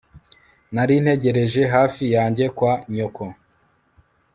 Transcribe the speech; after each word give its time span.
Nari 0.73 0.95
ntegereje 1.03 1.61
hafi 1.75 2.03
yanjye 2.15 2.45
kwa 2.57 2.73
nyoko 2.93 3.23